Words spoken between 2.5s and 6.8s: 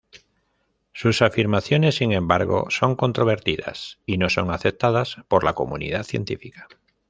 son controvertidas y no son aceptadas por la comunidad científica.